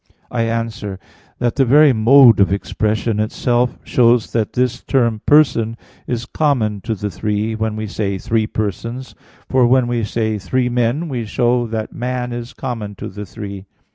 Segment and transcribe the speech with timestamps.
[0.31, 0.97] I answer
[1.37, 5.77] that, The very mode of expression itself shows that this term "person"
[6.07, 9.13] is common to the three when we say "three persons";
[9.47, 13.67] for when we say "three men" we show that "man" is common to the three.